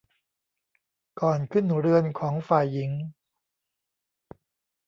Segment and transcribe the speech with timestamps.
[1.19, 2.91] ก่อนขึ้นเรือนของฝ่ายหญิง